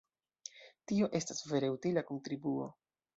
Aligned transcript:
Tio 0.91 1.09
estas 1.19 1.41
vere 1.51 1.69
utila 1.73 2.03
kontribuo! 2.09 2.67